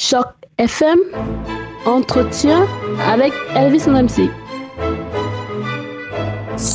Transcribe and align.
Choc 0.00 0.28
FM, 0.58 0.96
entretien 1.84 2.68
avec 3.04 3.32
Elvis 3.56 3.88
MC. 3.88 4.30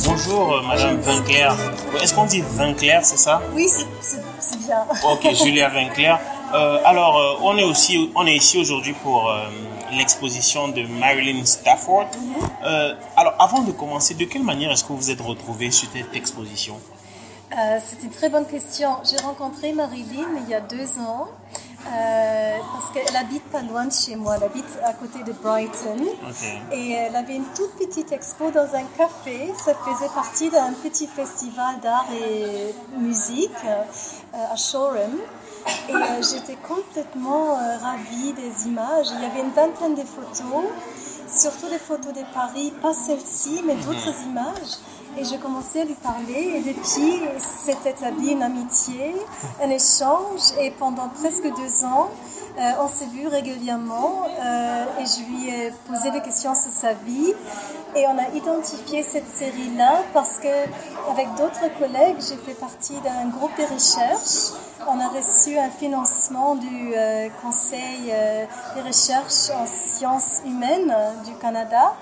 Bonjour, 0.04 0.52
euh, 0.52 0.62
Madame 0.68 0.98
Vinclair. 0.98 1.56
Est-ce 2.02 2.12
qu'on 2.12 2.26
dit 2.26 2.42
Vinclair, 2.42 3.02
c'est 3.02 3.16
ça? 3.16 3.40
Oui, 3.54 3.66
c'est 4.02 4.58
bien. 4.66 4.84
Ok, 5.10 5.26
Julia 5.42 5.70
Vinclair. 5.70 6.20
Euh, 6.52 6.82
alors, 6.84 7.16
euh, 7.16 7.38
on 7.44 7.56
est 7.56 7.64
aussi, 7.64 8.12
on 8.14 8.26
est 8.26 8.36
ici 8.36 8.58
aujourd'hui 8.58 8.92
pour 8.92 9.30
euh, 9.30 9.46
l'exposition 9.92 10.68
de 10.68 10.82
Marilyn 10.82 11.46
Stafford. 11.46 12.08
Euh, 12.66 12.94
alors, 13.16 13.36
avant 13.38 13.62
de 13.62 13.72
commencer, 13.72 14.12
de 14.12 14.26
quelle 14.26 14.44
manière 14.44 14.70
est-ce 14.70 14.84
que 14.84 14.92
vous 14.92 15.10
êtes 15.10 15.22
retrouvée 15.22 15.70
sur 15.70 15.88
cette 15.90 16.14
exposition? 16.14 16.78
Euh, 17.52 17.78
c'est 17.82 18.02
une 18.04 18.10
très 18.10 18.28
bonne 18.28 18.46
question. 18.46 18.90
J'ai 19.02 19.16
rencontré 19.24 19.72
Marilyn 19.72 20.28
il 20.44 20.50
y 20.50 20.54
a 20.54 20.60
deux 20.60 20.98
ans 20.98 21.28
euh, 21.86 22.58
parce 22.72 22.90
qu'elle 22.92 23.16
habite 23.16 23.44
pas 23.50 23.62
loin 23.62 23.86
de 23.86 23.92
chez 23.92 24.16
moi. 24.16 24.36
Elle 24.36 24.44
habite 24.44 24.78
à 24.84 24.92
côté 24.92 25.22
de 25.22 25.32
Brighton. 25.32 25.96
Et 26.72 26.92
elle 26.92 27.14
avait 27.14 27.36
une 27.36 27.46
toute 27.54 27.72
petite 27.76 28.12
expo 28.12 28.50
dans 28.50 28.74
un 28.74 28.84
café. 28.96 29.52
Ça 29.56 29.74
faisait 29.74 30.08
partie 30.14 30.50
d'un 30.50 30.72
petit 30.72 31.06
festival 31.06 31.80
d'art 31.80 32.06
et 32.12 32.74
musique 32.98 33.50
euh, 33.64 34.52
à 34.52 34.56
Shoreham. 34.56 35.12
Et 35.88 35.94
euh, 35.94 36.22
j'étais 36.22 36.56
complètement 36.56 37.54
ravie 37.80 38.32
des 38.32 38.66
images. 38.68 39.08
Il 39.16 39.22
y 39.22 39.24
avait 39.24 39.40
une 39.40 39.52
vingtaine 39.52 39.94
de 39.94 40.02
photos, 40.02 40.64
surtout 41.28 41.68
des 41.68 41.78
photos 41.78 42.12
de 42.12 42.22
Paris, 42.34 42.72
pas 42.82 42.92
celle-ci, 42.92 43.62
mais 43.66 43.74
d'autres 43.76 44.14
images. 44.26 44.78
Et 45.16 45.24
j'ai 45.24 45.38
commencé 45.38 45.80
à 45.80 45.84
lui 45.84 45.94
parler. 45.94 46.54
Et 46.56 46.60
depuis 46.60 47.20
s'est 47.38 47.88
établi 47.88 48.32
une 48.32 48.42
amitié, 48.42 49.14
un 49.62 49.70
échange. 49.70 50.40
Et 50.60 50.70
pendant 50.72 51.08
presque 51.08 51.44
deux 51.44 51.84
ans, 51.84 52.10
euh, 52.58 52.70
on 52.80 52.88
s'est 52.88 53.06
vu 53.06 53.26
régulièrement 53.26 54.26
euh, 54.28 54.84
et 55.00 55.04
je 55.04 55.24
lui 55.24 55.48
ai 55.48 55.72
posé 55.88 56.12
des 56.12 56.20
questions 56.20 56.54
sur 56.54 56.70
sa 56.70 56.92
vie. 56.92 57.32
Et 57.96 58.06
on 58.06 58.18
a 58.18 58.28
identifié 58.34 59.02
cette 59.02 59.28
série-là 59.28 60.02
parce 60.12 60.38
que 60.38 60.48
avec 61.10 61.28
d'autres 61.36 61.68
collègues, 61.78 62.16
j'ai 62.18 62.36
fait 62.36 62.58
partie 62.58 62.94
d'un 63.02 63.28
groupe 63.28 63.56
de 63.58 63.72
recherche. 63.72 64.52
On 64.88 65.00
a 65.00 65.08
reçu 65.08 65.58
un 65.58 65.70
financement 65.70 66.56
du 66.56 66.92
euh, 66.96 67.28
Conseil 67.42 68.10
euh, 68.10 68.44
de 68.76 68.86
recherche 68.86 69.50
en 69.56 69.66
sciences 69.66 70.42
humaines 70.44 70.94
du 71.24 71.34
Canada 71.34 71.94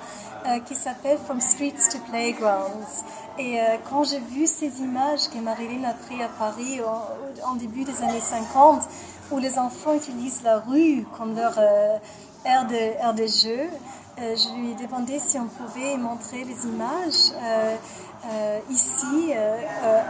euh, 0.46 0.58
qui 0.60 0.74
s'appelle 0.74 1.18
From 1.24 1.40
Streets 1.40 1.90
to 1.92 1.98
Playgrounds. 2.10 3.04
Et 3.38 3.60
euh, 3.60 3.76
quand 3.88 4.04
j'ai 4.04 4.18
vu 4.18 4.46
ces 4.46 4.80
images 4.80 5.30
que 5.32 5.38
Marilyn 5.38 5.84
a 5.84 5.94
prises 5.94 6.20
à 6.20 6.28
Paris 6.28 6.80
en, 7.46 7.54
début 7.54 7.84
des 7.84 8.02
années 8.02 8.20
50, 8.20 8.82
où 9.30 9.38
les 9.38 9.58
enfants 9.58 9.94
utilisent 9.94 10.42
la 10.42 10.58
rue 10.58 11.06
comme 11.16 11.34
leur 11.34 11.54
euh, 11.58 11.96
aire, 12.44 12.66
de, 12.66 12.74
aire 12.74 13.16
jeu, 13.16 13.68
euh, 14.20 14.36
je 14.36 14.54
lui 14.54 14.72
ai 14.72 14.74
demandé 14.74 15.18
si 15.18 15.38
on 15.38 15.46
pouvait 15.46 15.96
montrer 15.96 16.44
les 16.44 16.66
images 16.66 17.32
ici 18.70 19.32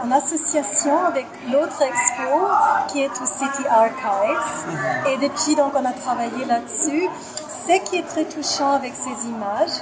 en 0.05 0.11
association 0.11 1.07
avec 1.07 1.25
l'autre 1.51 1.81
expo 1.81 2.47
qui 2.89 3.01
est 3.01 3.23
au 3.23 3.25
City 3.25 3.67
Archives. 3.71 4.67
Et 5.09 5.17
depuis, 5.17 5.55
donc, 5.55 5.73
on 5.75 5.85
a 5.85 5.93
travaillé 5.93 6.45
là-dessus. 6.45 7.09
Ce 7.67 7.81
qui 7.89 7.97
est 7.97 8.07
très 8.07 8.25
touchant 8.25 8.73
avec 8.73 8.93
ces 8.95 9.29
images, 9.29 9.81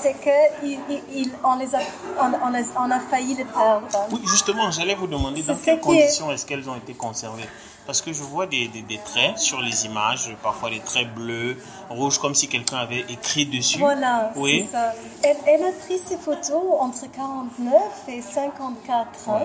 c'est 0.00 0.14
qu'on 0.14 1.56
les 1.58 1.74
a, 1.74 1.78
on, 2.20 2.46
on 2.46 2.50
les- 2.50 2.64
on 2.78 2.90
a 2.90 3.00
failli 3.00 3.34
les 3.34 3.44
perdre. 3.44 3.86
Oui, 4.12 4.20
justement, 4.24 4.70
j'allais 4.70 4.94
vous 4.94 5.06
demander 5.06 5.42
dans 5.42 5.54
quelles 5.56 5.80
conditions 5.80 6.30
est-ce 6.32 6.46
qu'elles 6.46 6.68
ont 6.68 6.76
été 6.76 6.94
conservées 6.94 7.48
Parce 7.86 8.02
que 8.02 8.12
je 8.12 8.22
vois 8.22 8.46
des, 8.46 8.68
des, 8.68 8.82
des 8.82 8.98
traits 8.98 9.38
sur 9.38 9.60
les 9.60 9.86
images, 9.86 10.34
parfois 10.42 10.70
des 10.70 10.80
traits 10.80 11.12
bleus, 11.14 11.56
rouges, 11.88 12.18
comme 12.18 12.34
si 12.34 12.46
quelqu'un 12.48 12.78
avait 12.78 13.04
écrit 13.08 13.46
dessus. 13.46 13.78
Voilà, 13.78 14.30
Oui. 14.36 14.64
c'est 14.66 14.72
ça. 14.76 14.92
Elle, 15.22 15.36
elle 15.46 15.64
a 15.64 15.72
pris 15.84 15.98
ces 15.98 16.16
photos 16.16 16.62
entre 16.78 17.10
49 17.10 17.74
et 18.08 18.22
54 18.22 19.28
ans. 19.28 19.42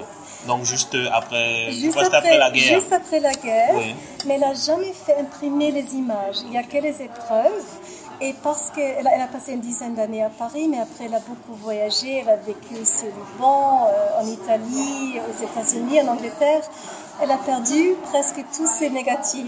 Donc 0.47 0.63
juste 0.63 0.95
après, 1.11 1.71
Juste 1.71 1.81
juste 1.85 1.97
après, 1.97 2.17
après 2.17 2.37
la 2.37 2.51
guerre. 2.51 2.79
juste 2.79 2.93
après 2.93 3.19
la 3.19 3.31
guerre, 3.33 3.71
Oui. 3.75 3.95
mais 4.27 4.35
elle 4.35 4.41
n'a 4.41 4.53
jamais 4.53 4.93
fait 4.93 5.17
imprimer 5.19 5.71
les 5.71 5.95
images. 5.95 6.37
Il 6.43 6.51
n'y 6.51 6.57
a 6.57 6.63
que 6.63 6.77
les 6.77 7.01
épreuves. 7.01 7.63
Et 8.21 8.33
parce 8.43 8.69
qu'elle 8.71 9.05
a, 9.07 9.11
elle 9.15 9.21
a 9.21 9.27
passé 9.27 9.53
une 9.53 9.59
dizaine 9.59 9.93
d'années 9.95 10.23
à 10.23 10.29
Paris, 10.29 10.67
mais 10.69 10.79
après 10.79 11.05
elle 11.05 11.13
a 11.15 11.19
beaucoup 11.19 11.53
voyagé, 11.61 12.19
elle 12.19 12.29
a 12.29 12.37
vécu 12.37 12.75
aussi 12.81 13.05
au 13.05 13.09
Liban, 13.35 13.87
euh, 13.87 14.21
en 14.21 14.25
Italie, 14.27 15.19
aux 15.29 15.43
États-Unis, 15.43 16.01
en 16.01 16.07
Angleterre, 16.07 16.61
elle 17.21 17.31
a 17.31 17.37
perdu 17.37 17.95
presque 18.11 18.43
tous 18.55 18.67
ses 18.67 18.89
négatifs. 18.89 19.47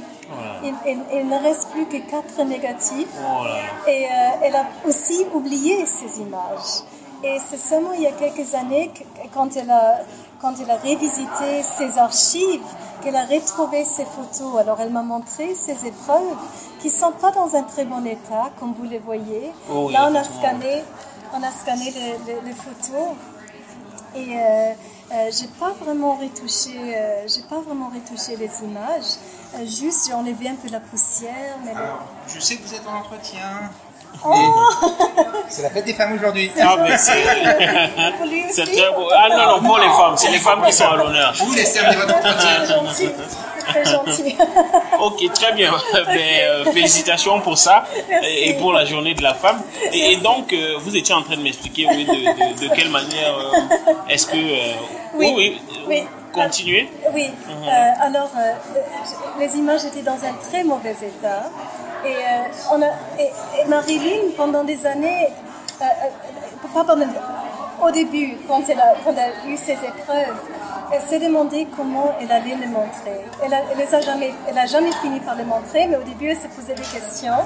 Il, 0.63 0.73
il- 0.85 0.99
il 1.13 1.27
ne 1.27 1.37
reste 1.41 1.69
plus 1.69 1.85
que 1.85 1.97
quatre 2.09 2.43
négatifs. 2.43 3.07
Oh. 3.17 3.43
Et 3.89 4.05
euh, 4.05 4.09
elle 4.43 4.55
a 4.55 4.65
aussi 4.85 5.25
oublié 5.33 5.85
ces 5.85 6.19
images. 6.21 6.83
Et 7.23 7.37
c'est 7.39 7.57
seulement 7.57 7.93
il 7.93 8.01
y 8.01 8.07
a 8.07 8.11
quelques 8.11 8.53
années, 8.53 8.91
quand 9.33 9.55
elle 9.57 9.71
a, 9.71 9.99
quand 10.41 10.53
elle 10.61 10.69
a 10.69 10.75
révisité 10.77 11.63
ses 11.63 11.97
archives, 11.97 12.61
qu'elle 13.01 13.15
a 13.15 13.25
retrouvé 13.25 13.83
ces 13.83 14.05
photos. 14.05 14.59
Alors 14.59 14.79
elle 14.79 14.91
m'a 14.91 15.01
montré 15.01 15.55
ces 15.55 15.85
épreuves 15.85 16.35
qui 16.79 16.89
sont 16.89 17.11
pas 17.11 17.31
dans 17.31 17.55
un 17.55 17.63
très 17.63 17.85
bon 17.85 18.05
état, 18.05 18.51
comme 18.59 18.73
vous 18.73 18.85
les 18.85 18.99
voyez. 18.99 19.51
Oh 19.71 19.89
Là, 19.89 20.09
on 20.11 20.15
a 20.15 20.23
scanné, 20.23 20.83
on 21.33 21.41
a 21.41 21.51
scanné 21.51 21.91
les, 21.91 22.33
les- 22.33 22.41
les 22.41 22.53
photos. 22.53 23.15
Et 24.15 24.35
euh, 24.39 24.71
euh, 25.13 25.29
j'ai 25.31 25.47
pas 25.59 25.71
vraiment 25.83 26.13
retouché, 26.15 26.71
euh, 26.95 27.27
j'ai 27.27 27.41
pas 27.43 27.59
vraiment 27.59 27.89
retouché 27.89 28.35
les 28.35 28.49
images. 28.63 29.17
Euh, 29.55 29.65
juste 29.65 30.07
j'ai 30.07 30.13
enlevé 30.13 30.49
un 30.49 30.55
peu 30.55 30.69
la 30.69 30.79
poussière, 30.79 31.57
mais 31.65 31.73
le- 31.73 31.79
Alors, 31.79 31.99
je 32.27 32.39
sais 32.39 32.57
que 32.57 32.63
vous 32.67 32.73
êtes 32.73 32.87
en 32.87 32.97
entretien. 32.99 33.41
Oh 34.25 34.33
C'est 35.49 35.61
la 35.61 35.69
fête 35.69 35.85
des 35.85 35.93
femmes 35.93 36.13
aujourd'hui. 36.13 36.51
Ah, 36.61 36.75
mais 36.81 36.97
c'est 36.97 38.65
très 38.65 38.91
beau. 38.91 39.07
Ah 39.15 39.29
non, 39.29 39.57
non, 39.57 39.67
pour 39.67 39.77
les 39.77 39.87
femmes, 39.89 40.15
c'est 40.17 40.31
les 40.31 40.39
femmes 40.39 40.63
qui 40.65 40.73
sont 40.73 40.85
à 40.89 40.95
l'honneur. 40.95 41.33
Vous 41.37 41.53
laisse 41.53 41.73
terminer 41.73 41.95
votre 41.97 42.15
entretien. 42.17 43.13
très 43.67 43.85
gentil. 43.85 44.35
Ok, 44.99 45.33
très 45.33 45.53
bien. 45.53 45.71
Ben, 45.93 46.07
euh, 46.17 46.65
félicitations 46.71 47.39
pour 47.41 47.57
ça 47.57 47.83
Merci. 48.09 48.29
et 48.45 48.53
pour 48.55 48.73
la 48.73 48.85
journée 48.85 49.13
de 49.13 49.21
la 49.23 49.33
femme. 49.33 49.61
Et, 49.93 50.13
et 50.13 50.17
donc, 50.17 50.51
euh, 50.53 50.75
vous 50.79 50.95
étiez 50.95 51.13
en 51.13 51.21
train 51.21 51.35
de 51.37 51.41
m'expliquer 51.41 51.87
oui, 51.89 52.05
de, 52.05 52.11
de- 52.13 52.67
de 52.69 52.73
quelle 52.75 52.89
manière 52.89 53.37
euh, 53.37 53.93
est-ce 54.09 54.25
que... 54.27 54.37
euh, 54.37 54.73
Oui, 55.15 55.33
oui, 55.37 55.61
oui, 55.69 55.85
oui. 55.87 56.03
continuez. 56.33 56.89
Oui, 57.13 57.29
euh, 57.49 58.05
alors 58.05 58.29
euh, 58.37 58.53
les 59.39 59.55
images 59.57 59.83
étaient 59.85 60.01
dans 60.01 60.13
un 60.23 60.33
très 60.49 60.63
mauvais 60.63 60.95
état. 61.01 61.49
Et, 62.05 62.15
euh, 62.15 62.79
et, 63.19 63.67
Marilyn, 63.67 64.31
pendant 64.35 64.63
des 64.63 64.85
années, 64.85 65.27
euh, 65.81 65.85
euh, 65.85 66.67
pas 66.73 66.83
pendant- 66.83 67.05
au 67.81 67.91
début, 67.91 68.37
quand 68.47 68.61
elle, 68.69 68.79
a, 68.79 68.93
quand 69.03 69.13
elle 69.17 69.51
eu 69.51 69.57
ses 69.57 69.73
épreuves, 69.73 70.35
elle 70.91 71.01
s'est 71.01 71.19
demandé 71.19 71.67
comment 71.75 72.15
elle 72.21 72.31
allait 72.31 72.55
les 72.55 72.67
montrer. 72.67 73.21
Elle 73.43 73.53
a, 73.53 73.57
elle 73.71 73.77
les 73.77 73.93
a 73.93 74.01
jamais, 74.01 74.33
jamais 74.67 74.91
fini 74.93 75.19
par 75.19 75.35
les 75.35 75.43
montrer, 75.43 75.87
mais 75.87 75.97
au 75.97 76.03
début, 76.03 76.27
elle 76.29 76.37
s'est 76.37 76.47
posé 76.49 76.73
des 76.73 76.81
questions. 76.83 77.43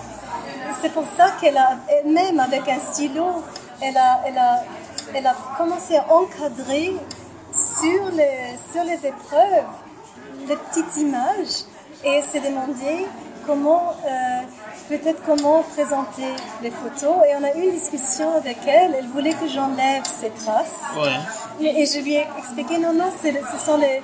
C'est 0.82 0.94
pour 0.94 1.06
ça 1.18 1.32
qu'elle 1.40 1.58
a, 1.58 1.72
elle-même 1.90 2.40
avec 2.40 2.68
un 2.70 2.80
stylo, 2.80 3.44
elle 3.82 3.98
a, 3.98 4.22
elle 4.26 4.38
a, 4.38 4.64
elle 5.14 5.28
a 5.28 5.36
commencé 5.58 5.98
à 5.98 6.06
encadrer 6.14 6.94
sur 7.54 8.10
les, 8.14 8.58
sur 8.72 8.84
les 8.84 9.06
épreuves 9.06 9.66
les 10.48 10.56
petites 10.56 10.98
images 10.98 11.66
et 12.04 12.10
elle 12.16 12.24
s'est 12.24 12.40
demandé 12.40 13.06
comment, 13.46 13.94
euh, 14.06 14.10
peut-être 14.90 15.22
comment 15.26 15.64
présenter 15.76 16.28
les 16.62 16.72
photos. 16.72 17.16
Et 17.30 17.36
on 17.40 17.44
a 17.44 17.54
eu 17.56 17.64
une 17.64 17.72
discussion 17.72 18.36
avec 18.38 18.58
elle. 18.68 18.96
Elle 19.00 19.08
voulait 19.08 19.34
que 19.34 19.48
j'enlève 19.48 20.04
ces 20.04 20.30
traces. 20.32 20.84
Ouais. 20.98 21.68
Et 21.68 21.86
je 21.86 22.00
lui 22.00 22.16
ai 22.16 22.28
expliqué, 22.40 22.78
non, 22.78 22.94
non, 22.94 23.10
c'est- 23.22 23.32
ce 23.52 23.66
sont 23.66 23.78
les, 23.78 24.02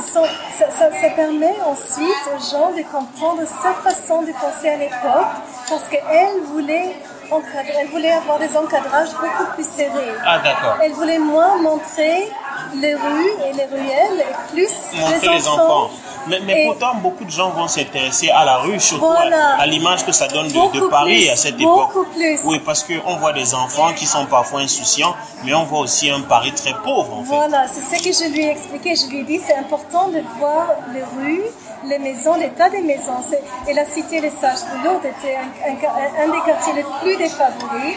sont, 0.00 0.24
ça, 0.58 0.70
ça, 0.70 0.90
ça 1.00 1.08
permet 1.14 1.54
ensuite 1.66 2.24
aux 2.34 2.40
gens 2.50 2.70
de 2.72 2.82
comprendre 2.90 3.42
sa 3.46 3.72
façon 3.88 4.22
de 4.22 4.32
penser 4.32 4.68
à 4.70 4.76
l'époque, 4.76 5.32
parce 5.68 5.84
qu'elle 5.88 6.40
voulait, 6.52 6.96
encadrer, 7.30 7.74
elle 7.80 7.88
voulait 7.88 8.12
avoir 8.12 8.38
des 8.38 8.56
encadrages 8.56 9.10
beaucoup 9.12 9.52
plus 9.54 9.66
serrés. 9.66 10.12
Ah, 10.24 10.38
d'accord. 10.40 10.76
Elle 10.82 10.92
voulait 10.92 11.18
moins 11.18 11.56
montrer 11.58 12.30
les 12.74 12.94
rues 12.94 13.32
et 13.48 13.52
les 13.52 13.64
ruelles 13.64 14.20
et 14.20 14.52
plus 14.52 14.68
Montrer 15.00 15.28
les 15.28 15.34
les 15.38 15.48
enfants. 15.48 15.90
Mais, 16.28 16.40
mais 16.40 16.62
Et- 16.62 16.66
pourtant, 16.66 16.94
beaucoup 16.96 17.24
de 17.24 17.30
gens 17.30 17.50
vont 17.50 17.68
s'intéresser 17.68 18.30
à 18.30 18.44
la 18.44 18.56
rue, 18.58 18.78
surtout 18.80 19.06
Voilà. 19.06 19.54
à, 19.56 19.62
à 19.62 19.66
l'image 19.66 20.04
que 20.04 20.12
ça 20.12 20.26
donne 20.28 20.48
de, 20.48 20.72
de 20.80 20.80
Paris 20.88 21.22
plus, 21.22 21.30
à 21.30 21.36
cette 21.36 21.60
époque. 21.60 21.92
beaucoup 21.94 22.04
plus. 22.12 22.38
Oui, 22.44 22.60
parce 22.64 22.82
qu'on 22.84 23.16
voit 23.16 23.32
des 23.32 23.54
enfants 23.54 23.92
qui 23.94 24.06
sont 24.06 24.26
parfois 24.26 24.60
insouciants, 24.60 25.14
mais 25.44 25.54
on 25.54 25.64
voit 25.64 25.80
aussi 25.80 26.10
un 26.10 26.20
Paris 26.22 26.52
très 26.52 26.74
pauvre, 26.74 27.14
en 27.18 27.22
fait. 27.24 27.34
Voilà, 27.34 27.66
c'est 27.68 27.80
ce 27.82 28.02
que 28.02 28.12
je 28.12 28.30
lui 28.32 28.42
ai 28.44 28.50
expliqué. 28.50 28.94
Je 28.96 29.06
lui 29.10 29.20
ai 29.20 29.24
dit 29.24 29.38
c'est 29.44 29.56
important 29.56 30.08
de 30.08 30.20
voir 30.38 30.66
les 30.92 31.02
rues, 31.22 31.42
les 31.84 31.98
maisons, 31.98 32.34
l'état 32.34 32.68
des 32.70 32.82
maisons. 32.82 33.20
C'est- 33.28 33.42
Elle 33.68 33.78
a 33.78 33.84
cité 33.86 34.20
les 34.20 34.30
sages 34.30 34.64
boulots 34.72 35.00
était 35.00 35.36
un, 35.36 35.70
un- 35.70 36.24
un 36.24 36.32
des 36.32 36.40
quartiers 36.44 36.72
les 36.74 36.84
plus 37.02 37.16
défavoris. 37.16 37.96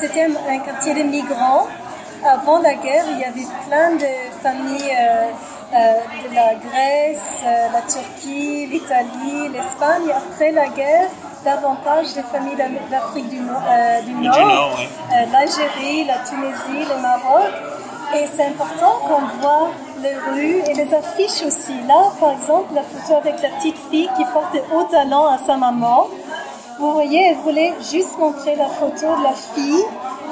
C'était 0.00 0.24
un, 0.24 0.54
un 0.54 0.58
quartier 0.60 0.94
de 0.94 1.02
migrants. 1.02 1.66
Avant 2.22 2.58
la 2.58 2.74
guerre, 2.74 3.04
il 3.12 3.18
y 3.18 3.24
avait 3.24 3.46
plein 3.66 3.92
de 3.96 4.06
familles 4.42 4.92
euh, 4.92 5.30
de 5.72 6.34
la 6.34 6.54
Grèce, 6.54 7.42
euh, 7.44 7.68
la 7.72 7.82
Turquie, 7.82 8.66
l'Italie, 8.66 9.48
l'Espagne, 9.52 10.10
après 10.16 10.50
la 10.52 10.66
guerre, 10.68 11.08
davantage 11.44 12.12
des 12.14 12.22
familles 12.22 12.56
d'Afrique 12.90 13.28
du, 13.28 13.40
Nord- 13.40 13.62
euh, 13.70 14.00
du 14.02 14.12
Du 14.12 14.28
Nord, 14.28 14.38
Nord, 14.38 14.70
oui. 14.78 14.88
euh, 15.12 15.24
l'Algérie, 15.32 16.04
la 16.04 16.18
Tunisie, 16.28 16.86
le 16.94 17.00
Maroc. 17.00 17.50
Et 18.12 18.26
c'est 18.34 18.46
important 18.46 18.94
qu'on 19.06 19.40
voit 19.40 19.70
les 20.02 20.14
rues 20.32 20.62
et 20.68 20.74
les 20.74 20.92
affiches 20.92 21.46
aussi. 21.46 21.74
Là, 21.86 22.10
par 22.18 22.32
exemple, 22.32 22.74
la 22.74 22.82
photo 22.82 23.18
avec 23.18 23.40
la 23.40 23.50
petite 23.50 23.76
fille 23.88 24.10
qui 24.16 24.24
porte 24.34 24.52
des 24.52 24.62
hauts 24.74 24.82
talons 24.90 25.26
à 25.26 25.38
sa 25.38 25.56
maman. 25.56 26.08
Vous 26.80 26.92
voyez, 26.92 27.28
elle 27.28 27.36
voulait 27.36 27.72
juste 27.92 28.18
montrer 28.18 28.56
la 28.56 28.66
photo 28.66 29.06
de 29.16 29.22
la 29.22 29.32
fille 29.54 29.84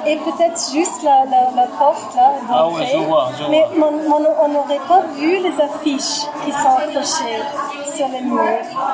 et 0.07 0.17
peut-être 0.17 0.61
juste 0.73 1.03
la, 1.03 1.25
la, 1.27 1.51
la 1.57 1.67
porte 1.79 2.15
là 2.15 2.33
Ah 2.53 2.69
ouais, 2.69 2.87
je 2.93 2.99
vois, 2.99 3.29
je 3.39 3.45
Mais 3.51 3.65
vois. 3.77 3.91
mon- 3.91 4.09
mon- 4.09 4.35
on 4.45 4.49
n'aurait 4.49 4.81
pas 4.89 5.01
vu 5.17 5.39
les 5.39 5.61
affiches 5.61 6.27
qui 6.45 6.53
sont 6.53 6.77
accrochées 6.79 7.43
sur 7.97 8.09
les 8.09 8.21
murs. 8.21 8.43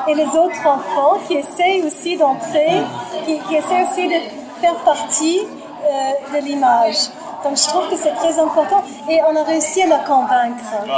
Et 0.08 0.14
les 0.14 0.26
autres 0.28 0.66
enfants 0.66 1.18
qui 1.26 1.34
essayent 1.34 1.82
aussi 1.82 2.16
d'entrer, 2.16 2.82
qui, 3.26 3.38
qui 3.40 3.54
essayent 3.56 3.84
aussi 3.90 4.08
de 4.08 4.20
faire 4.60 4.74
partie 4.84 5.40
euh, 5.86 6.38
de 6.38 6.44
l'image. 6.44 6.96
Donc 7.44 7.56
je 7.56 7.66
trouve 7.68 7.88
que 7.90 7.96
c'est 7.96 8.14
très 8.14 8.38
important 8.40 8.82
et 9.08 9.20
on 9.28 9.36
a 9.36 9.42
réussi 9.44 9.82
à 9.82 9.86
la 9.86 9.98
convaincre. 9.98 10.64
Ouais. 10.84 10.90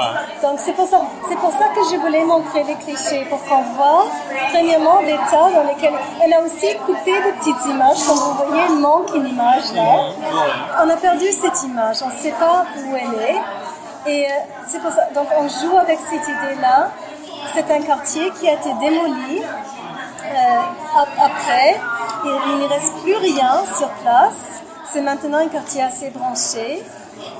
Donc 0.43 0.59
c'est 0.59 0.73
pour 0.73 0.87
ça, 0.89 1.01
c'est 1.29 1.37
pour 1.37 1.51
ça 1.51 1.67
que 1.75 1.81
je 1.91 1.97
voulais 1.97 2.25
montrer 2.25 2.63
les 2.63 2.77
clichés 2.77 3.27
pour 3.29 3.45
qu'on 3.47 3.63
voit 3.77 4.05
premièrement 4.53 5.01
l'état 5.01 5.51
dans 5.57 5.65
lequel 5.71 5.93
elle 6.23 6.33
a 6.33 6.41
aussi 6.43 6.69
coupé 6.87 7.13
des 7.21 7.33
petites 7.33 7.65
images. 7.67 8.03
Comme 8.07 8.17
vous 8.19 8.35
voyez, 8.47 8.63
il 8.71 8.79
manque 8.79 9.11
une 9.15 9.27
image 9.27 9.73
là. 9.75 9.83
On 10.85 10.89
a 10.89 10.97
perdu 10.97 11.27
cette 11.33 11.63
image, 11.65 11.97
on 12.03 12.09
ne 12.15 12.19
sait 12.23 12.35
pas 12.39 12.65
où 12.87 12.95
elle 12.97 13.21
est. 13.31 13.41
Et 14.09 14.25
euh, 14.27 14.35
c'est 14.69 14.81
pour 14.81 14.93
ça. 14.93 15.03
Donc 15.15 15.27
on 15.37 15.49
joue 15.49 15.77
avec 15.79 15.99
cette 16.09 16.23
idée-là. 16.29 16.91
C'est 17.55 17.69
un 17.71 17.81
quartier 17.83 18.31
qui 18.39 18.49
a 18.49 18.53
été 18.53 18.73
démoli 18.81 19.43
euh, 19.43 21.01
ap- 21.01 21.09
après. 21.31 21.81
Il, 22.25 22.31
il 22.53 22.59
n'y 22.59 22.67
reste 22.67 22.95
plus 23.03 23.17
rien 23.17 23.63
sur 23.79 23.89
place. 24.03 24.63
C'est 24.93 25.03
maintenant 25.03 25.39
un 25.39 25.49
quartier 25.49 25.83
assez 25.83 26.11
branché. 26.11 26.83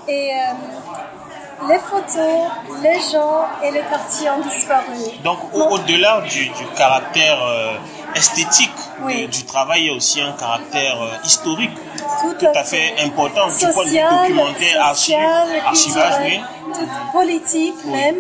Et 0.09 0.31
euh, 0.33 1.69
les 1.69 1.79
photos, 1.79 2.51
les 2.83 2.99
gens 3.13 3.45
et 3.63 3.71
les 3.71 3.81
quartiers 3.83 4.29
ont 4.31 4.41
disparu. 4.41 4.99
Donc, 5.25 5.39
au- 5.55 5.75
au-delà 5.75 6.21
du, 6.23 6.49
du 6.49 6.67
caractère 6.77 7.39
euh, 7.43 7.75
esthétique 8.15 8.71
Oui. 9.03 9.23
de- 9.23 9.27
du 9.31 9.45
travail, 9.45 9.83
il 9.83 9.87
y 9.87 9.91
a 9.91 9.95
aussi 9.95 10.21
un 10.21 10.33
caractère 10.33 11.01
euh, 11.03 11.09
historique 11.25 11.77
Tout 12.21 12.35
tout 12.39 12.47
à 12.55 12.65
fait 12.65 12.95
important 13.05 13.49
du 13.49 13.55
point 13.73 13.85
de 13.85 13.89
vue 13.89 13.97
social, 13.97 14.21
documentaire, 14.23 14.81
archive, 14.85 15.17
social, 15.17 15.49
archivage, 15.67 16.15
oui. 16.25 16.41
tout 16.75 16.89
politique 17.13 17.85
même. 17.87 18.17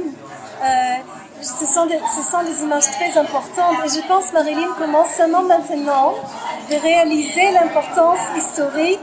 Ce, 1.43 1.67
sont 1.67 1.85
des, 1.87 1.99
ce 2.17 2.23
sont 2.23 2.43
des 2.43 2.63
images 2.63 2.91
très 2.91 3.17
importantes 3.19 3.77
et 3.85 3.89
je 3.89 4.01
pense 4.09 4.33
Marilyn 4.33 4.73
commence 4.79 5.11
seulement 5.11 5.43
maintenant 5.43 6.15
de 6.71 6.77
réaliser 6.77 7.51
l'importance 7.53 8.19
historique 8.37 8.99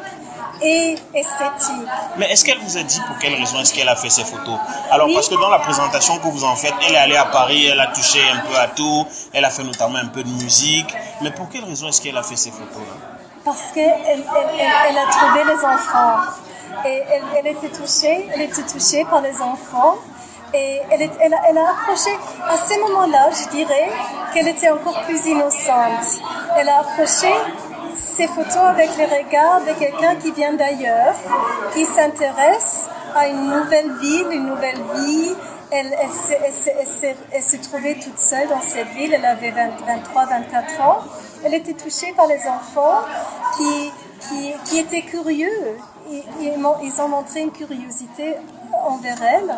et 0.64 0.96
esthétique. 1.14 1.88
Mais 2.18 2.32
est-ce 2.32 2.46
qu'elle 2.46 2.60
vous 2.60 2.78
a 2.78 2.84
dit 2.84 3.00
pour 3.08 3.18
quelle 3.20 3.36
raison 3.36 3.60
est-ce 3.60 3.74
qu'elle 3.74 3.90
a 3.90 3.96
fait 3.96 4.10
ces 4.10 4.24
photos? 4.24 4.58
Alors, 4.92 5.08
parce 5.14 5.28
que 5.30 5.36
dans 5.36 5.50
la 5.50 5.60
présentation 5.60 6.18
que 6.20 6.28
vous 6.28 6.44
en 6.44 6.56
faites, 6.56 6.74
elle 6.88 6.94
est 6.96 6.98
allée 6.98 7.18
à 7.18 7.26
Paris, 7.26 7.68
elle 7.68 7.80
a 7.80 7.88
touché 7.88 8.20
un 8.34 8.40
peu 8.48 8.58
à 8.58 8.68
tout, 8.68 9.06
elle 9.34 9.46
a 9.46 9.50
fait 9.50 9.64
notamment 9.64 10.00
un 10.00 10.08
peu 10.08 10.24
de 10.24 10.30
musique. 10.30 10.94
Mais 11.22 11.32
pour 11.32 11.50
quelle 11.50 11.66
raison 11.66 11.90
est-ce 11.90 12.02
qu'elle 12.02 12.18
a 12.18 12.24
fait 12.24 12.36
ces 12.38 12.52
photos-là? 12.52 12.96
Parce 13.46 13.72
qu'elle 13.74 13.94
elle, 14.08 14.24
elle, 14.60 14.72
elle 14.90 14.98
a 14.98 15.06
trouvé 15.12 15.44
les 15.54 15.66
enfants. 15.66 16.22
Et 16.86 17.04
elle, 17.12 17.24
elle 17.38 17.48
était 17.48 17.70
touchée, 17.70 18.30
elle 18.34 18.42
était 18.42 18.64
touchée 18.64 19.06
par 19.10 19.22
les 19.22 19.40
enfants. 19.42 19.96
Et 20.56 20.80
elle, 20.92 21.02
est- 21.02 21.12
elle, 21.20 21.34
a, 21.34 21.38
elle 21.50 21.58
a 21.58 21.72
approché, 21.72 22.12
à 22.48 22.56
ce 22.56 22.80
moment-là, 22.80 23.30
je 23.32 23.50
dirais 23.58 23.90
qu'elle 24.34 24.48
était 24.48 24.70
encore 24.70 25.02
plus 25.02 25.26
innocente. 25.26 26.22
Elle 26.56 26.70
a 26.70 26.80
approché 26.82 27.34
ces 27.96 28.28
photos 28.28 28.58
avec 28.58 28.90
les 28.98 29.06
regards 29.06 29.62
de 29.62 29.78
quelqu'un 29.80 30.16
qui 30.16 30.32
vient 30.32 30.54
d'ailleurs, 30.54 31.16
qui 31.74 31.86
s'intéresse 31.86 32.86
à 33.16 33.28
une 33.28 33.50
nouvelle 33.50 33.92
ville, 34.00 34.28
une 34.32 34.48
nouvelle 34.48 34.82
vie. 34.96 35.34
Elle, 35.72 35.88
elle, 35.88 36.10
elle, 37.32 37.42
se 37.42 37.58
trouvait 37.58 37.96
toute 37.96 38.20
seule 38.20 38.48
dans 38.48 38.62
cette 38.62 38.90
ville, 38.90 39.12
elle 39.14 39.26
avait 39.26 39.50
20 39.50 39.70
23, 39.88 40.26
24 40.26 40.82
ans. 40.82 41.00
Elle 41.44 41.56
était 41.56 41.74
touchée 41.74 42.14
par 42.16 42.28
les 42.28 42.42
enfants 42.48 43.02
qui, 43.58 44.78
étaient 44.78 45.02
curieux. 45.02 45.50
Ils, 46.12 46.54
ils 46.84 47.02
ont 47.02 47.08
montré 47.08 47.42
une 47.42 47.52
curiosité 47.52 48.36
envers 48.86 49.22
elle. 49.24 49.56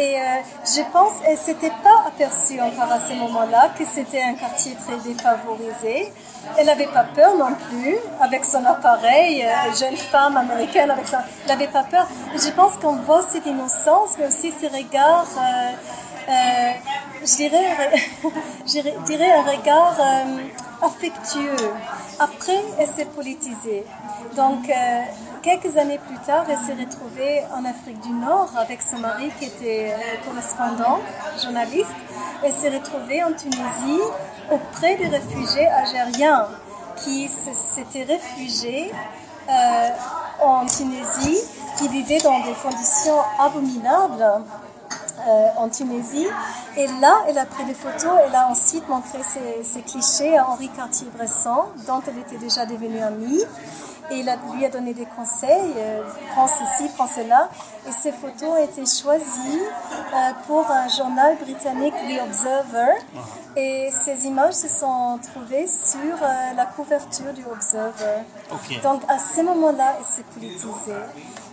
Et 0.00 0.16
euh, 0.16 0.22
je 0.64 0.80
pense 0.94 1.20
qu'elle 1.20 1.36
s'était 1.36 1.76
pas 1.84 2.08
aperçue 2.08 2.58
encore 2.58 2.90
à 2.90 3.00
ce 3.00 3.12
moment-là 3.12 3.70
que 3.78 3.84
c'était 3.84 4.22
un 4.22 4.32
quartier 4.32 4.74
très 4.74 4.96
défavorisé. 4.96 6.10
Elle 6.56 6.64
n'avait 6.64 6.86
pas 6.86 7.04
peur 7.04 7.36
non 7.36 7.54
plus 7.68 7.98
avec 8.18 8.42
son 8.46 8.64
appareil, 8.64 9.44
euh, 9.44 9.74
jeune 9.78 9.98
femme 9.98 10.38
américaine 10.38 10.90
avec 10.90 11.06
ça. 11.06 11.22
Elle 11.42 11.50
n'avait 11.50 11.70
pas 11.70 11.82
peur. 11.82 12.08
Je 12.34 12.50
pense 12.52 12.78
qu'on 12.78 12.96
voit 12.96 13.22
cette 13.30 13.44
innocence, 13.44 14.16
mais 14.18 14.28
aussi 14.28 14.54
ces 14.58 14.68
regards, 14.68 15.28
euh, 15.38 16.70
je, 17.20 17.36
dirais, 17.36 17.90
je 18.66 19.04
dirais 19.04 19.32
un 19.32 19.42
regard 19.42 19.96
affectueux. 20.82 21.70
Après, 22.18 22.62
elle 22.78 22.86
s'est 22.86 23.06
politisée. 23.06 23.84
Donc, 24.36 24.68
euh, 24.68 25.02
quelques 25.42 25.76
années 25.76 25.98
plus 25.98 26.18
tard, 26.18 26.44
elle 26.48 26.58
s'est 26.58 26.74
retrouvée 26.74 27.42
en 27.54 27.64
Afrique 27.64 28.00
du 28.00 28.10
Nord 28.10 28.50
avec 28.56 28.82
son 28.82 28.98
mari 28.98 29.30
qui 29.38 29.46
était 29.46 29.92
euh, 29.92 30.28
correspondant, 30.28 31.00
journaliste. 31.42 31.94
Elle 32.42 32.52
s'est 32.52 32.70
retrouvée 32.70 33.22
en 33.22 33.32
Tunisie 33.32 34.02
auprès 34.50 34.96
des 34.96 35.08
réfugiés 35.08 35.66
algériens 35.66 36.46
qui 36.96 37.28
s'étaient 37.28 38.04
réfugiés 38.04 38.92
euh, 39.48 39.88
en 40.42 40.66
Tunisie, 40.66 41.38
qui 41.78 41.88
vivaient 41.88 42.18
dans 42.18 42.40
des 42.40 42.54
conditions 42.62 43.20
abominables 43.38 44.44
en 45.56 45.68
Tunisie. 45.68 46.26
Et 46.76 46.86
là, 47.00 47.22
elle 47.28 47.38
a 47.38 47.46
pris 47.46 47.64
des 47.64 47.74
photos, 47.74 48.12
elle 48.26 48.34
a 48.34 48.48
ensuite 48.48 48.88
montré 48.88 49.18
ses, 49.22 49.62
ses 49.64 49.82
clichés 49.82 50.36
à 50.36 50.48
Henri 50.48 50.68
Cartier-Bresson, 50.68 51.64
dont 51.86 52.02
elle 52.06 52.18
était 52.18 52.38
déjà 52.38 52.66
devenue 52.66 53.00
amie. 53.00 53.44
Et 54.10 54.16
il 54.20 54.28
a- 54.28 54.36
lui 54.54 54.64
a 54.64 54.68
donné 54.68 54.92
des 54.92 55.06
conseils, 55.06 55.72
euh, 55.76 56.02
prends 56.32 56.48
ceci, 56.48 56.88
prends 56.96 57.06
cela. 57.06 57.48
Et 57.88 57.92
ces 57.92 58.12
photos 58.12 58.48
ont 58.50 58.56
été 58.64 58.84
choisies 58.84 59.62
euh, 60.12 60.32
pour 60.46 60.68
un 60.70 60.88
journal 60.88 61.36
britannique, 61.36 61.94
The 62.08 62.20
Observer. 62.26 62.92
Et 63.56 63.90
ces 64.04 64.26
images 64.26 64.54
se 64.54 64.68
sont 64.68 65.18
trouvées 65.32 65.66
sur 65.66 66.14
euh, 66.22 66.26
la 66.56 66.66
couverture 66.66 67.32
du 67.32 67.44
Observer. 67.46 68.22
Donc 68.82 69.02
à 69.08 69.18
ce 69.18 69.42
moment-là, 69.42 69.94
elle 69.98 70.04
s'est 70.04 70.24
politisée. 70.34 70.92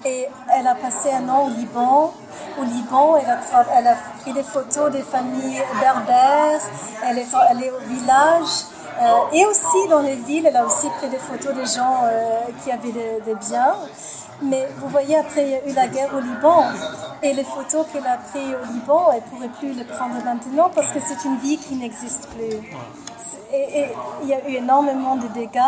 Et 0.05 0.27
elle 0.55 0.67
a 0.67 0.75
passé 0.75 1.11
un 1.11 1.27
an 1.29 1.45
au 1.45 1.49
Liban. 1.49 2.13
Au 2.59 2.63
Liban, 2.63 3.17
elle 3.17 3.29
a, 3.29 3.37
tra- 3.37 3.65
elle 3.75 3.87
a 3.87 3.95
pris 4.21 4.33
des 4.33 4.43
photos 4.43 4.91
des 4.91 5.01
familles 5.03 5.61
berbères. 5.79 6.61
Elle 7.05 7.19
est, 7.19 7.27
elle 7.51 7.63
est 7.63 7.71
au 7.71 7.79
village. 7.79 8.65
Euh, 8.99 9.31
et 9.31 9.45
aussi 9.45 9.87
dans 9.89 10.01
les 10.01 10.15
villes, 10.15 10.45
elle 10.47 10.57
a 10.57 10.65
aussi 10.65 10.87
pris 10.97 11.09
des 11.09 11.17
photos 11.17 11.53
des 11.53 11.65
gens 11.65 12.01
euh, 12.03 12.39
qui 12.63 12.71
avaient 12.71 12.91
des, 12.91 13.35
biens. 13.35 13.75
Mais 14.41 14.67
vous 14.77 14.89
voyez, 14.89 15.17
après, 15.17 15.43
il 15.43 15.49
y 15.49 15.55
a 15.55 15.67
eu 15.67 15.73
la 15.73 15.87
guerre 15.87 16.09
au 16.15 16.19
Liban. 16.19 16.63
Et 17.21 17.33
les 17.33 17.43
photos 17.43 17.85
qu'elle 17.91 18.05
a 18.05 18.17
prises 18.17 18.55
au 18.63 18.73
Liban, 18.73 19.09
elle 19.11 19.21
ne 19.23 19.29
pourrait 19.29 19.59
plus 19.59 19.73
les 19.73 19.83
prendre 19.83 20.15
maintenant 20.23 20.69
parce 20.73 20.91
que 20.91 20.99
c'est 20.99 21.27
une 21.27 21.37
vie 21.37 21.57
qui 21.57 21.75
n'existe 21.75 22.27
plus. 22.29 22.59
Et, 23.53 23.85
il 24.23 24.29
y 24.29 24.33
a 24.33 24.49
eu 24.49 24.55
énormément 24.55 25.15
de 25.15 25.27
dégâts 25.27 25.59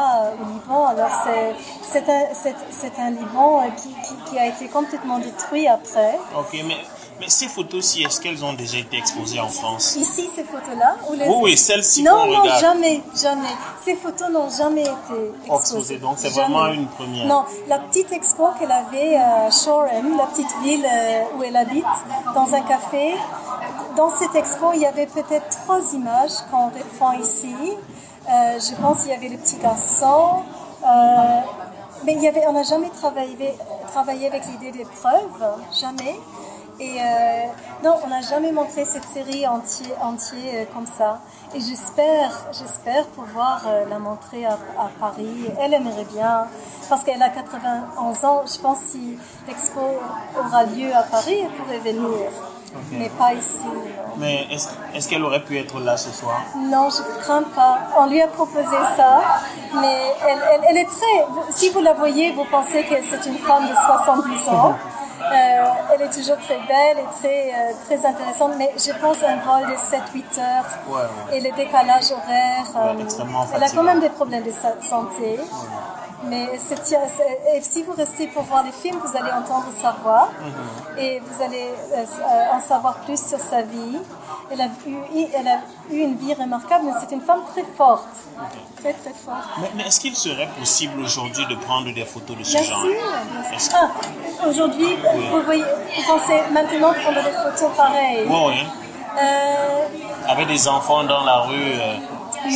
au 0.42 0.54
Liban. 0.54 0.88
Alors, 0.88 1.12
c'est- 1.24 3.00
un, 3.00 3.12
Liban 3.12 3.62
euh, 3.62 3.70
qui, 4.30 4.38
a 4.38 4.48
été 4.48 4.68
complètement 4.68 5.20
détruit 5.20 5.68
après. 5.68 6.18
Mais 7.20 7.30
ces 7.30 7.48
photos-ci, 7.48 8.04
est-ce 8.04 8.20
qu'elles 8.22 8.44
ont 8.46 8.54
déjà 8.54 8.78
été 8.78 8.98
exposées 8.98 9.40
en 9.40 9.48
France 9.50 9.96
Ici, 9.96 10.30
ces 10.36 10.44
photos-là. 10.44 10.96
où 11.10 11.14
les- 11.14 11.28
Oui, 11.28 11.36
oui, 11.44 11.58
celles-ci 11.58 12.04
Non, 12.04 12.26
non, 12.26 12.42
regarde. 12.42 12.62
jamais, 12.62 13.02
jamais. 13.22 13.54
Ces 13.84 13.96
photos 13.96 14.30
n'ont 14.30 14.50
jamais 14.50 14.84
été 14.84 15.32
exposées. 15.54 15.98
Donc 15.98 16.16
c'est 16.18 16.30
vraiment 16.30 16.68
une 16.68 16.88
première. 16.88 17.26
Non, 17.28 17.44
la 17.68 17.80
petite 17.80 18.12
expo 18.12 18.50
qu'elle 18.60 18.72
avait 18.72 19.16
à 19.18 19.50
Shoreham, 19.52 20.18
la 20.18 20.26
petite 20.28 20.54
ville 20.64 20.86
euh, 20.86 21.24
où 21.38 21.44
elle 21.44 21.56
habite, 21.58 21.86
dans 22.34 22.54
un 22.54 22.62
café. 22.62 23.16
Dans 23.96 24.10
cette 24.12 24.36
expo, 24.36 24.72
il 24.74 24.82
y 24.82 24.86
avait 24.86 25.08
peut-être 25.08 25.50
trois 25.64 25.82
images 25.94 26.32
qu'on 26.52 26.68
reprend 26.68 27.12
ici. 27.14 27.54
Euh, 28.30 28.60
je 28.60 28.76
pense 28.82 29.02
qu'il 29.02 29.12
y 29.12 29.14
avait 29.14 29.30
le 29.30 29.38
petit 29.38 29.58
garçon. 29.58 30.44
euh, 30.86 31.40
mais 32.06 32.14
il 32.14 32.22
y 32.24 32.28
avait, 32.30 32.46
on 32.48 32.54
n'a 32.54 32.64
jamais 32.64 32.90
travaillé, 32.90 33.58
travaillé 33.92 34.28
avec 34.28 34.44
l'idée 34.46 34.72
des 34.72 34.86
preuves, 34.86 35.44
jamais. 35.78 36.18
Et 36.80 36.98
euh, 37.02 37.46
non, 37.84 37.96
on 38.06 38.08
n'a 38.08 38.22
jamais 38.22 38.52
montré 38.54 38.86
cette 38.86 39.04
série 39.04 39.46
entier, 39.46 39.88
entier 40.02 40.38
euh, 40.54 40.66
comme 40.74 40.86
ça. 40.86 41.20
Et 41.54 41.60
j'espère, 41.60 42.32
j'espère 42.54 43.06
pouvoir 43.08 43.64
euh, 43.68 43.84
la 43.90 44.00
montrer 44.00 44.46
à, 44.46 44.54
à 44.78 44.90
Paris. 44.98 45.50
Elle 45.60 45.74
aimerait 45.74 46.06
bien, 46.06 46.48
parce 46.88 47.04
qu'elle 47.04 47.22
a 47.22 47.30
91 47.30 48.24
ans. 48.24 48.44
Je 48.46 48.60
pense 48.60 48.80
que 48.80 48.88
si 48.92 49.18
l'expo 49.48 49.82
aura 50.38 50.64
lieu 50.66 50.94
à 50.96 51.04
Paris, 51.04 51.40
elle 51.44 51.52
pourrait 51.52 51.80
venir. 51.80 52.32
Mais 52.92 53.10
pas 53.10 53.34
ici. 53.34 53.64
non. 53.66 54.14
Mais 54.18 54.48
est-ce 54.96 55.08
qu'elle 55.10 55.24
aurait 55.24 55.44
pu 55.44 55.58
être 55.58 55.80
là 55.80 55.96
ce 55.98 56.12
soir? 56.12 56.42
Non, 56.56 56.90
je 56.90 57.02
ne 57.02 57.22
crains 57.22 57.44
pas. 57.56 57.80
On 57.98 58.08
lui 58.08 58.22
a 58.22 58.28
proposé 58.28 58.78
ça, 58.98 59.22
mais 59.74 59.98
elle, 60.28 60.40
elle, 60.54 60.62
elle 60.70 60.78
est 60.78 60.86
très. 60.86 61.26
Si 61.52 61.70
vous 61.70 61.82
la 61.82 61.94
voyez, 61.94 62.32
vous 62.34 62.46
pensez 62.46 62.84
que 62.84 62.96
c'est 63.10 63.30
une 63.30 63.38
femme 63.40 63.68
de 63.68 63.74
70 63.76 64.50
ans. 64.50 64.74
Euh, 65.22 65.64
elle 65.94 66.02
est 66.04 66.10
toujours 66.10 66.38
très 66.38 66.58
belle 66.60 66.98
et 66.98 67.20
très, 67.20 67.50
euh, 67.54 67.74
très 67.86 68.04
intéressante, 68.08 68.54
mais 68.58 68.72
je 68.78 68.92
pense 69.00 69.18
un 69.22 69.36
vol 69.46 69.70
de 69.70 69.76
7-8 69.76 70.40
heures 70.40 70.66
Ouais, 70.88 70.96
ouais. 71.02 71.38
et 71.38 71.42
le 71.42 71.52
décalage 71.56 72.12
horaire. 72.14 72.66
euh, 72.78 72.94
Ouais, 72.96 73.06
elle 73.54 73.64
a 73.64 73.70
quand 73.70 73.84
même 73.84 74.00
des 74.00 74.10
problèmes 74.10 74.44
de 74.44 74.50
sa- 74.52 74.82
santé. 74.82 75.38
Mais 76.26 76.50
et 77.56 77.62
si 77.62 77.84
vous 77.84 77.94
restez 77.94 78.28
pour 78.28 78.44
voir 78.44 78.64
les 78.64 78.72
films, 78.74 79.00
vous 79.04 79.18
allez 79.18 79.32
entendre 79.32 79.68
sa 79.82 79.92
voix 80.04 80.30
Mhm. 80.42 80.98
et 80.98 81.20
vous 81.26 81.42
allez 81.44 81.70
euh, 81.96 82.56
en 82.56 82.60
savoir 82.60 82.96
plus 83.06 83.20
sur 83.30 83.40
sa 83.40 83.62
vie. 83.62 83.98
Elle 84.52 84.62
a, 84.62 84.66
eu, 84.88 85.26
elle 85.38 85.48
a 85.48 85.60
eu 85.92 86.00
une 86.00 86.16
vie 86.18 86.34
remarquable, 86.34 86.86
mais 86.86 86.92
c'est 87.00 87.14
une 87.16 87.22
femme 87.22 87.42
très 87.54 87.64
forte. 87.78 88.08
Très, 88.82 88.94
très 88.94 89.14
forte. 89.14 89.48
Mais, 89.62 89.70
mais 89.76 89.84
est-ce 89.84 90.00
qu'il 90.00 90.16
serait 90.16 90.50
possible 90.58 91.00
aujourd'hui 91.02 91.46
de 91.46 91.56
prendre 91.56 91.94
des 91.94 92.04
photos 92.06 92.36
de 92.38 92.44
ce 92.44 92.54
Bien 92.58 92.64
genre 92.64 92.82
sûr, 92.82 92.92
bien 93.50 93.60
sûr. 93.60 93.78
Ah, 93.82 94.48
aujourd'hui, 94.50 94.98
vous, 95.32 95.42
voyez, 95.44 95.64
vous 95.64 96.04
pensez 96.08 96.42
maintenant 96.52 96.94
prendre 96.94 97.24
des 97.24 97.32
photos 97.32 97.72
pareilles? 97.78 98.26
Ouais, 98.28 98.46
ouais. 98.48 98.66
Euh, 99.22 100.28
Avec 100.28 100.48
des 100.48 100.68
enfants 100.68 101.04
dans 101.04 101.24
la 101.24 101.38
rue. 101.42 101.74
euh, 101.74 101.96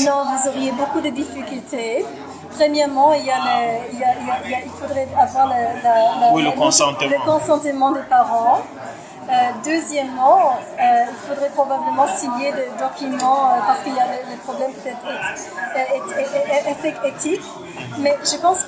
Non, 0.06 0.24
vous 0.26 0.50
auriez 0.50 0.72
beaucoup 0.72 1.00
de 1.02 1.10
difficultés. 1.10 2.06
Premièrement, 2.58 3.14
il, 3.14 3.26
y 3.26 3.32
a 3.32 3.36
le- 3.38 3.94
il, 3.94 4.00
y 4.00 4.04
a- 4.04 4.16
il 4.22 4.28
y 4.28 4.32
a- 4.32 4.38
il 4.46 4.52
y 4.52 4.56
a- 4.56 4.60
il 4.66 4.72
faudrait 4.72 5.08
avoir 5.20 5.48
le, 5.48 5.82
la- 5.84 6.28
la- 6.28 6.34
Oui, 6.34 6.44
le 6.44 6.52
consentement. 6.52 7.08
le 7.10 7.26
consentement 7.26 7.92
des 7.92 8.02
parents. 8.04 8.60
Euh, 9.30 9.34
deuxièmement, 9.64 10.40
euh, 10.80 10.84
il 11.10 11.30
faudrait 11.30 11.50
probablement 11.50 12.06
signer 12.08 12.52
des 12.52 12.70
documents 12.78 13.46
euh, 13.46 13.60
parce 13.66 13.80
qu'il 13.84 13.96
y 13.96 14.00
a 14.00 14.06
le, 14.06 14.32
le 14.32 14.38
problème 14.44 14.72
peut-être 14.74 14.98
éth- 15.08 15.96
éth- 15.98 16.18
éth- 16.24 16.66
éth- 16.72 16.84
éth- 16.84 17.08
éthique. 17.08 17.42
Mais 18.00 18.18
je 18.24 18.36
pense 18.38 18.60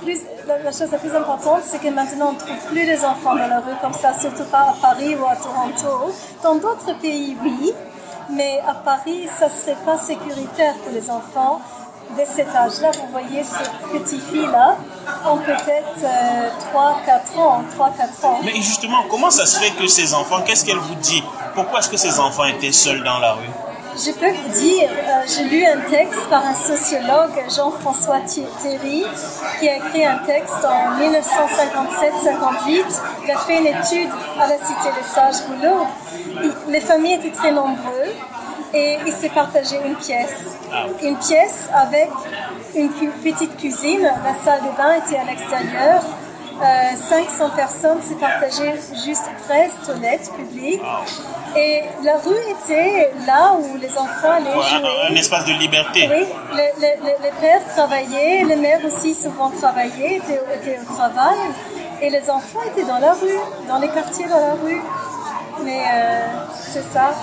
plus, 0.00 0.20
la, 0.48 0.58
la 0.58 0.72
chose 0.72 0.90
la 0.90 0.98
plus 0.98 1.14
importante, 1.14 1.60
c'est 1.64 1.78
que 1.78 1.88
maintenant 1.88 2.28
on 2.30 2.32
ne 2.32 2.38
trouve 2.38 2.56
plus 2.70 2.86
les 2.86 3.04
enfants 3.04 3.34
dans 3.36 3.46
la 3.46 3.58
rue 3.60 3.76
comme 3.82 3.92
ça, 3.92 4.18
surtout 4.18 4.44
pas 4.44 4.70
à 4.72 4.74
Paris 4.80 5.14
ou 5.14 5.24
à 5.26 5.36
Toronto. 5.36 6.10
Dans 6.42 6.54
d'autres 6.54 6.94
pays, 6.98 7.36
oui, 7.42 7.72
mais 8.30 8.60
à 8.66 8.72
Paris, 8.74 9.28
ça 9.38 9.46
ne 9.46 9.50
serait 9.50 9.76
pas 9.84 9.98
sécuritaire 9.98 10.74
pour 10.82 10.92
les 10.92 11.08
enfants 11.10 11.60
dès 12.16 12.26
cet 12.26 12.48
âge-là. 12.54 12.90
Vous 12.92 13.08
voyez 13.12 13.42
ces 13.44 13.98
petites 13.98 14.24
filles-là 14.30 14.76
ont 15.26 15.38
peut-être 15.38 16.04
3-4 16.74 17.38
ans, 17.40 17.62
3-4 17.78 18.26
ans. 18.26 18.38
Mais 18.44 18.54
justement, 18.56 19.02
comment 19.10 19.30
ça 19.30 19.46
se 19.46 19.58
fait 19.60 19.70
que 19.70 19.86
ces 19.86 20.14
enfants, 20.14 20.40
qu'est-ce 20.44 20.64
qu'elle 20.64 20.78
vous 20.78 20.94
dit? 20.96 21.22
Pourquoi 21.54 21.80
est-ce 21.80 21.88
que 21.90 21.96
ces 21.96 22.18
enfants 22.18 22.44
étaient 22.44 22.72
seuls 22.72 23.02
dans 23.04 23.18
la 23.18 23.32
rue? 23.32 23.50
Je 23.94 24.10
peux 24.12 24.30
vous 24.32 24.48
dire, 24.58 24.88
euh, 24.90 25.22
j'ai 25.26 25.44
lu 25.44 25.66
un 25.66 25.80
texte 25.90 26.22
par 26.30 26.42
un 26.46 26.54
sociologue, 26.54 27.32
Jean-François 27.54 28.20
Thi- 28.20 28.46
Théry, 28.62 29.04
qui 29.60 29.68
a 29.68 29.76
écrit 29.76 30.06
un 30.06 30.16
texte 30.24 30.64
en 30.64 30.96
1957-58. 30.98 32.84
Il 33.24 33.30
a 33.30 33.38
fait 33.38 33.58
une 33.58 33.66
étude 33.66 34.08
à 34.40 34.46
la 34.46 34.56
Cité 34.56 34.88
des 34.98 35.06
Sages 35.06 35.44
Boulot. 35.46 35.86
Il- 36.42 36.54
Les 36.72 36.80
familles 36.80 37.14
étaient 37.14 37.32
très 37.36 37.52
nombreuses 37.52 38.16
et 38.74 38.98
il 39.06 39.12
s'est 39.12 39.28
partagé 39.30 39.76
une 39.84 39.96
pièce. 39.96 40.56
Ah. 40.72 40.84
Une 41.02 41.16
pièce 41.18 41.68
avec 41.74 42.10
une 42.74 42.90
petite 43.22 43.56
cuisine. 43.56 44.02
La 44.02 44.34
salle 44.44 44.60
de 44.62 44.76
bain 44.76 44.94
était 45.04 45.16
à 45.18 45.24
l'extérieur. 45.24 46.02
Euh, 46.62 46.96
500 46.96 47.50
personnes 47.56 48.00
s'est 48.02 48.14
partagé 48.14 48.74
juste 49.04 49.24
13 49.48 49.70
toilettes 49.84 50.30
publiques. 50.36 50.82
Et 51.56 51.82
la 52.04 52.14
rue 52.18 52.36
était 52.56 53.10
là 53.26 53.54
où 53.58 53.76
les 53.78 53.90
enfants 53.98 54.30
allaient 54.36 54.54
Ouais, 54.56 54.62
jouer. 54.78 54.88
un, 55.08 55.12
un 55.12 55.16
espace 55.16 55.44
de 55.46 55.52
liberté. 55.54 56.08
Oui, 56.10 56.24
le- 56.52 56.80
le- 56.80 57.06
le- 57.06 57.22
les 57.24 57.30
pères 57.40 57.62
travaillaient, 57.74 58.44
les 58.44 58.56
mères 58.56 58.80
aussi 58.86 59.14
souvent 59.14 59.50
travaillaient, 59.50 60.16
étaient, 60.16 60.40
étaient 60.54 60.78
au 60.80 60.94
travail, 60.94 61.36
et 62.00 62.10
les 62.10 62.30
enfants 62.30 62.60
étaient 62.68 62.86
dans 62.86 62.98
la 62.98 63.12
rue, 63.12 63.40
dans 63.68 63.78
les 63.78 63.88
quartiers 63.88 64.26
dans 64.26 64.40
la 64.40 64.54
rue. 64.62 64.80
Mais 65.64 65.82
euh, 65.92 66.26
c'est 66.72 66.84
ça. 66.92 67.14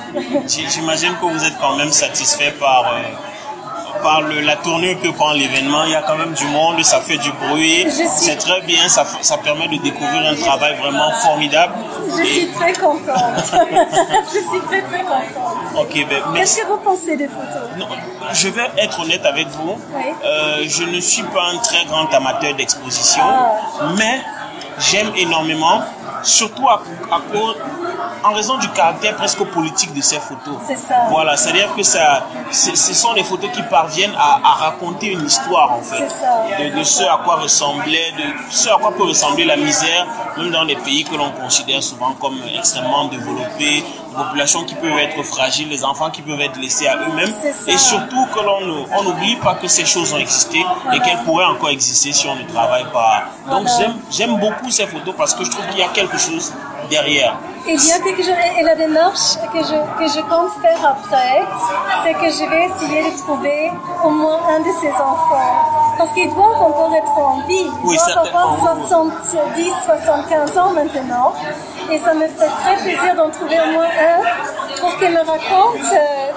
J'imagine 0.70 1.14
que 1.20 1.26
vous 1.26 1.44
êtes 1.44 1.58
quand 1.60 1.76
même 1.76 1.92
satisfait 1.92 2.52
par, 2.60 2.86
euh, 2.94 4.02
par 4.04 4.22
le- 4.22 4.42
la 4.42 4.56
tournure 4.56 5.00
que 5.02 5.10
prend 5.10 5.32
l'événement. 5.34 5.84
Il 5.86 5.92
y 5.92 5.96
a 5.96 6.02
quand 6.02 6.16
même 6.16 6.34
du 6.34 6.46
monde, 6.48 6.82
ça 6.84 7.02
fait 7.02 7.18
du 7.18 7.32
bruit. 7.34 7.86
Suis- 7.92 8.08
C'est 8.08 8.38
très 8.38 8.62
bien, 8.62 8.88
ça, 8.88 9.06
ça 9.22 9.38
permet 9.38 9.68
de 9.68 9.78
découvrir 9.78 10.30
un 10.32 10.36
travail 10.36 10.76
vraiment 10.78 11.12
formidable. 11.22 11.74
Je 12.18 12.24
suis 12.24 12.48
très 12.52 12.74
contente. 12.74 13.44
je 14.34 14.40
suis 14.50 14.62
très 14.70 14.82
très 14.84 15.02
contente. 15.02 15.58
Ok, 15.78 16.06
ben, 16.10 16.22
Qu'est-ce 16.36 16.62
que 16.62 16.68
vous 16.68 16.78
pensez 16.78 17.18
des 17.18 17.28
photos? 17.28 17.70
Non, 17.78 17.88
je 18.34 18.48
vais 18.50 18.70
être 18.78 19.00
honnête 19.02 19.26
avec 19.26 19.48
vous. 19.50 19.78
Oui. 19.96 20.04
Euh, 20.24 20.64
je 20.68 20.84
ne 20.84 21.00
suis 21.00 21.24
pas 21.24 21.46
un 21.54 21.58
très 21.58 21.86
grand 21.86 22.12
amateur 22.14 22.54
d'exposition, 22.56 23.24
Ah. 23.26 23.52
mais 23.98 24.22
j'aime 24.80 25.12
énormément, 25.16 25.82
surtout 26.24 26.68
à, 26.70 26.82
à 27.12 27.20
cause, 27.32 27.56
en 28.24 28.34
raison 28.34 28.58
du 28.58 28.68
caractère 28.70 29.16
presque 29.16 29.44
politique 29.46 29.94
de 29.94 30.02
ces 30.02 30.20
photos. 30.20 30.56
C'est 30.68 30.76
ça. 30.78 31.08
Voilà, 31.10 31.38
c'est-à-dire 31.38 31.74
que 31.76 31.84
ça, 31.84 32.26
ce 32.52 32.76
sont 32.94 33.14
des 33.14 33.24
photos 33.24 33.50
qui 33.52 33.62
parviennent 33.64 34.16
à, 34.18 34.40
à 34.44 34.54
raconter 34.56 35.08
une 35.14 35.26
histoire 35.26 35.72
en 35.74 35.82
fait, 35.82 36.08
C'est 36.08 36.10
ça. 36.10 36.44
de, 36.72 36.78
de 36.80 36.84
ce 36.84 37.04
à 37.04 37.20
quoi 37.24 37.36
ressemblait, 37.36 38.12
de 38.18 38.24
ce 38.50 38.70
à 38.70 38.76
quoi 38.78 38.92
peut 38.92 39.04
ressembler 39.04 39.46
la 39.46 39.56
misère, 39.58 40.06
même 40.38 40.52
dans 40.52 40.66
des 40.66 40.76
pays 40.76 41.04
que 41.04 41.16
l'on 41.16 41.32
considère 41.32 41.82
souvent 41.84 42.12
comme 42.14 42.38
extrêmement 42.58 43.06
développés, 43.06 43.84
des 44.10 44.16
populations 44.16 44.64
qui 44.64 44.76
peuvent 44.76 44.98
être 44.98 45.22
fragiles, 45.24 45.70
les 45.70 45.84
enfants 45.86 46.10
qui 46.10 46.22
peuvent 46.22 46.42
être 46.42 46.58
laissés 46.58 46.88
à 46.88 46.96
eux-mêmes, 46.98 47.34
et 47.68 47.78
surtout 47.78 48.26
que 48.34 48.40
l'on 48.40 49.04
n'oublie 49.04 49.36
pas 49.38 49.54
que 49.56 49.68
ces 49.68 49.86
choses 49.86 50.14
ont 50.14 50.18
existé 50.18 50.66
et 50.94 51.00
qu'elles 51.00 51.20
pourraient 51.24 51.46
encore 51.46 51.70
exister 51.70 52.12
si 52.12 52.28
on 52.28 52.36
ne 52.36 52.44
travaille 52.44 52.86
pas. 52.92 53.24
Donc 53.50 53.68
Voilà. 53.68 53.94
j'aime 54.12 54.38
beaucoup 54.38 54.70
ces 54.72 54.88
photos 54.88 55.14
parce 55.18 55.34
que 55.36 55.44
je 55.44 55.52
trouve 55.52 55.66
qu'il 55.68 55.78
y 55.80 55.84
a 55.84 55.88
quelque 55.90 56.18
chose 56.18 56.52
derrière. 56.90 57.38
Il 57.68 57.76
y 57.86 57.92
a 57.92 58.00
quelque 58.00 58.24
chose, 58.24 58.34
et 58.60 58.64
la 58.64 58.76
démarche 58.76 59.36
que 59.54 59.60
je, 59.60 59.76
que 60.00 60.08
je 60.10 60.22
compte 60.22 60.52
faire 60.62 60.80
après, 60.84 61.44
c'est 62.04 62.14
que 62.14 62.30
je 62.32 62.50
vais 62.50 62.66
essayer 62.66 63.12
de 63.12 63.18
trouver 63.20 63.72
au 64.04 64.10
moins 64.10 64.40
un 64.50 64.60
de 64.62 64.72
ces 64.82 64.90
enfants. 64.90 65.66
Parce 65.98 66.12
qu'ils 66.14 66.34
doivent 66.34 66.62
encore 66.64 66.92
être 66.96 67.18
en 67.18 67.42
vie. 67.48 67.68
Ils 67.68 67.72
Oui, 67.84 67.98
doivent 67.98 68.26
avoir 68.28 68.56
certainement. 68.88 69.12
70, 69.26 69.74
75 69.86 70.58
ans 70.58 70.72
maintenant. 70.72 71.34
Et 71.92 71.98
ça 72.00 72.14
me 72.14 72.28
fait 72.28 72.48
très 72.64 72.76
plaisir 72.78 73.16
d'en 73.16 73.30
trouver 73.30 73.58
au 73.60 73.72
moins 73.74 73.86
un 73.86 74.80
pour 74.82 74.98
qu'il 74.98 75.10
me 75.12 75.20
raconte, 75.20 75.94
euh, 75.94 76.32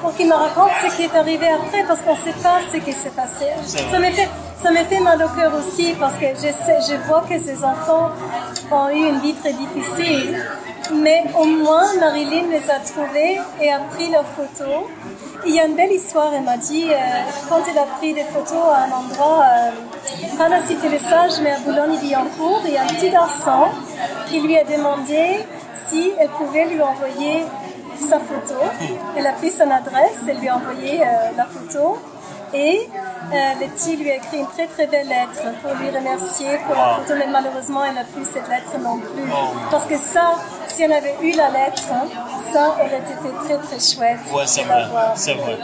pour 0.00 0.14
qu'il 0.14 0.28
me 0.28 0.34
raconte 0.34 0.70
ce 0.88 0.96
qui 0.96 1.02
est 1.04 1.14
arrivé 1.16 1.48
après, 1.48 1.82
parce 1.88 2.00
qu'on 2.02 2.12
ne 2.14 2.20
sait 2.24 2.38
pas 2.42 2.58
ce 2.72 2.76
qui 2.78 2.92
s'est 2.92 3.10
passé. 3.10 3.46
Ça 3.90 3.98
me 3.98 4.10
fait, 4.12 4.28
ça 4.62 4.70
me 4.70 4.84
fait 4.84 5.00
mal 5.00 5.22
au 5.22 5.28
cœur 5.38 5.52
aussi, 5.58 5.94
parce 5.98 6.14
que 6.14 6.26
je, 6.36 6.40
sais, 6.52 6.78
je 6.88 6.94
vois 7.08 7.22
que 7.28 7.38
ces 7.38 7.64
enfants 7.64 8.10
ont 8.70 8.88
eu 8.90 9.08
une 9.08 9.20
vie 9.20 9.34
très 9.34 9.52
difficile. 9.52 10.36
Mais 10.92 11.22
au 11.38 11.44
moins, 11.44 11.94
Marilyn 12.00 12.48
les 12.50 12.68
a 12.70 12.80
trouvés 12.80 13.38
et 13.60 13.70
a 13.70 13.78
pris 13.90 14.10
leurs 14.10 14.26
photos. 14.26 14.84
Il 15.46 15.54
y 15.54 15.60
a 15.60 15.66
une 15.66 15.76
belle 15.76 15.92
histoire, 15.92 16.32
elle 16.34 16.42
m'a 16.42 16.56
dit, 16.56 16.88
euh, 16.90 16.96
quand 17.48 17.60
elle 17.70 17.78
a 17.78 17.86
pris 17.98 18.12
des 18.12 18.24
photos 18.24 18.64
à 18.74 18.84
un 18.84 18.90
endroit, 18.90 19.44
euh, 19.44 20.36
pas 20.36 20.48
la 20.48 20.60
Cité 20.62 20.88
des 20.88 20.98
Sages, 20.98 21.40
mais 21.42 21.52
à 21.52 21.58
Boulogne-Billancourt, 21.60 22.62
il 22.66 22.72
y 22.72 22.76
a 22.76 22.82
un 22.82 22.86
petit 22.86 23.10
garçon 23.10 23.68
qui 24.26 24.40
lui 24.40 24.58
a 24.58 24.64
demandé 24.64 25.44
si 25.88 26.12
elle 26.18 26.28
pouvait 26.30 26.66
lui 26.66 26.82
envoyer 26.82 27.44
sa 28.00 28.18
photo. 28.18 28.60
Elle 29.16 29.26
a 29.26 29.32
pris 29.32 29.50
son 29.50 29.70
adresse, 29.70 30.18
elle 30.28 30.38
lui 30.38 30.48
a 30.48 30.56
envoyé 30.56 31.00
euh, 31.00 31.30
la 31.36 31.44
photo. 31.44 31.98
Et 32.52 32.88
euh, 33.32 33.36
le 33.60 33.68
petit 33.68 33.96
lui 33.96 34.10
a 34.10 34.16
écrit 34.16 34.38
une 34.38 34.46
très 34.46 34.66
très 34.66 34.86
belle 34.86 35.06
lettre 35.08 35.40
pour 35.62 35.72
lui 35.74 35.90
remercier 35.90 36.58
pour 36.66 36.74
la 36.74 36.96
photo, 36.96 37.14
mais 37.18 37.28
malheureusement 37.30 37.84
elle 37.84 37.94
n'a 37.94 38.04
plus 38.04 38.24
cette 38.24 38.48
lettre 38.48 38.76
non 38.82 38.98
plus. 38.98 39.22
Parce 39.70 39.86
que 39.86 39.96
ça, 39.96 40.34
si 40.74 40.82
elle 40.82 40.92
avait 40.92 41.14
eu 41.22 41.32
la 41.32 41.48
lettre, 41.50 41.82
hein, 41.92 42.04
ça 42.52 42.68
aurait 42.68 42.86
été 42.86 43.14
très 43.44 43.56
très 43.58 43.78
chouette. 43.80 44.18
Ouais, 44.32 44.42
c'est 44.46 44.62
vrai, 44.62 44.84
c'est 45.16 45.34
vrai. 45.34 45.58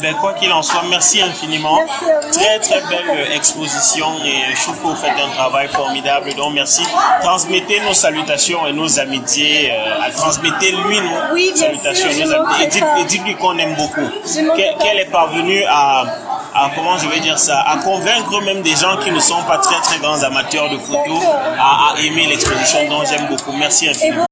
Ben, 0.00 0.14
quoi 0.20 0.32
qu'il 0.34 0.52
en 0.52 0.62
soit, 0.62 0.82
merci 0.88 1.20
infiniment. 1.20 1.76
Merci 1.76 2.10
à 2.10 2.20
vous. 2.20 2.30
Très 2.32 2.58
très 2.60 2.80
belle 2.88 3.10
euh, 3.10 3.34
exposition 3.34 4.06
et 4.24 4.54
je 4.54 4.62
trouve 4.62 4.76
que 4.76 4.86
vous 4.86 4.94
faites 4.96 5.18
un 5.20 5.30
travail 5.34 5.68
formidable. 5.68 6.32
Donc 6.34 6.54
merci. 6.54 6.82
Transmettez 7.22 7.80
nos 7.80 7.92
salutations 7.94 8.66
et 8.68 8.72
nos 8.72 8.98
amitiés. 9.00 9.72
euh, 9.72 10.10
Transmettez-lui 10.16 11.00
nos 11.00 11.34
Oui, 11.34 11.52
bien 11.54 11.66
salutations 11.66 12.10
sûr, 12.10 12.20
et 12.22 12.24
nos 12.24 12.34
amitiés. 12.34 12.82
Et 13.00 13.04
dites-lui 13.04 13.34
qu'on 13.36 13.58
aime 13.58 13.74
beaucoup. 13.74 14.08
Qu'elle 14.80 14.98
est 15.00 15.10
parvenue 15.10 15.64
à, 15.68 16.04
à, 16.54 16.70
comment 16.74 16.96
je 16.98 17.08
vais 17.08 17.20
dire 17.20 17.38
ça, 17.38 17.60
à 17.66 17.76
convaincre 17.78 18.40
même 18.42 18.62
des 18.62 18.76
gens 18.76 18.96
qui 18.98 19.10
ne 19.10 19.20
sont 19.20 19.42
pas 19.42 19.58
très 19.58 19.80
très 19.80 19.98
grands 19.98 20.22
amateurs 20.22 20.70
de 20.70 20.78
photos 20.78 21.20
à, 21.58 21.94
à 21.94 22.00
aimer 22.00 22.26
l'exposition. 22.26 22.88
Donc 22.88 23.06
j'aime 23.08 23.26
beaucoup. 23.26 23.52
Merci 23.52 23.88
infiniment. 23.88 24.22